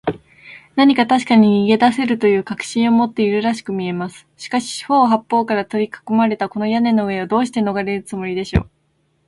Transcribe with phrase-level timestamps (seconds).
[0.75, 4.27] 何かたしかに逃げだせるという確信を持っているらしくみえます。
[4.35, 8.69] しかし、四ほう八ぽうからとりかこまれた、この屋根の上を、どうしてのがれるつもりでしょう。